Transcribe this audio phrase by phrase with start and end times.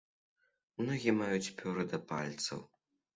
[0.87, 2.65] Ногі маюць пёры да пальцаў.